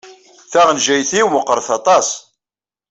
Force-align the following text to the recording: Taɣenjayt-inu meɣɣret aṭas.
Taɣenjayt-inu 0.51 1.27
meɣɣret 1.31 1.69
aṭas. 1.77 2.09